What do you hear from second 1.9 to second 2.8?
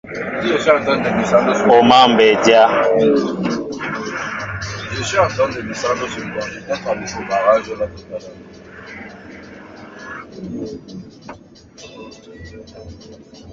mbɛy a dyá.